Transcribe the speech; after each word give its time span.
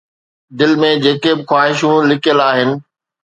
دل 0.59 0.71
۾ 0.87 0.89
جيڪي 1.03 1.31
به 1.37 1.43
خواهشون 1.51 1.99
لڪيل 2.11 2.39
آهن 2.49 2.69